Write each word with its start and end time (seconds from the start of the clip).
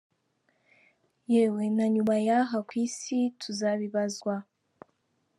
yewe 1.33 1.63
na 1.75 1.85
nyuma 1.93 2.15
y’aha 2.27 2.57
ku 2.67 2.73
isi 2.85 3.17
tuzabibazwa…. 3.39 4.35